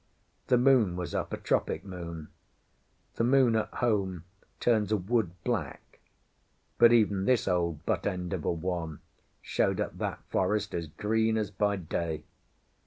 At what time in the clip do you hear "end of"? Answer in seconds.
8.07-8.43